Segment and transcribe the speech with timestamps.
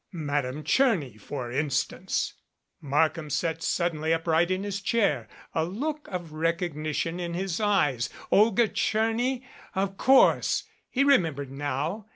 [0.13, 2.33] Madame Tcherny, for instance!
[2.81, 8.09] Markham sat suddenly upright in his chair, a look of recognition in his eyes.
[8.31, 9.43] Olga Tcherny!
[9.75, 12.07] Of course, he remembered now.